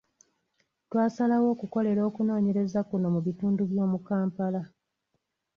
[0.89, 4.61] Twasalawo okukolera okunoonyereza kuno mu bitundu eby’omu Kampala.